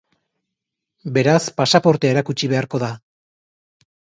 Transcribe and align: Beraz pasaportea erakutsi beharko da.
Beraz 1.17 1.43
pasaportea 1.61 2.15
erakutsi 2.17 2.51
beharko 2.55 2.83
da. 2.85 2.91